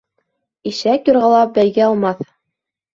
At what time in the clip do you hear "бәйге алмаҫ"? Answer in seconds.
1.61-2.29